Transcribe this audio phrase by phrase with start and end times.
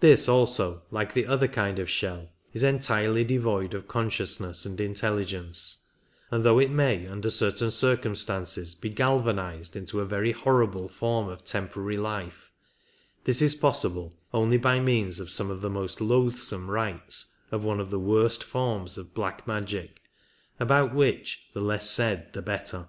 [0.00, 5.86] This also, like the other kind of shell, is entirely devoid of consciousness and intelligence;
[6.30, 11.44] and though it may under certain circumstances be galvanized into a very horrible form of
[11.44, 12.52] temporary life,
[13.24, 17.80] this is possible only by means of some of the most loathsome rites of one
[17.80, 20.02] of the worst forms of black magic,
[20.60, 22.88] about which the less said the better.